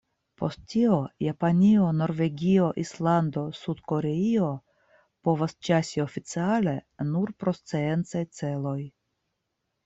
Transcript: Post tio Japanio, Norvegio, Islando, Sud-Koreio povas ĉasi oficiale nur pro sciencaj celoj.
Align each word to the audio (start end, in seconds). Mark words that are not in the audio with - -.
Post 0.41 0.61
tio 0.69 0.95
Japanio, 1.23 1.89
Norvegio, 1.97 2.69
Islando, 2.83 3.43
Sud-Koreio 3.57 4.47
povas 5.29 5.53
ĉasi 5.69 6.03
oficiale 6.05 6.75
nur 7.11 7.35
pro 7.45 7.55
sciencaj 7.59 8.25
celoj. 8.41 8.81